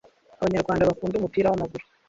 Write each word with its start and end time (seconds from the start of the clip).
Abanyarwanda 0.39 0.87
bakunda 0.89 1.15
umupira 1.17 1.47
w’amaguru 1.49 1.83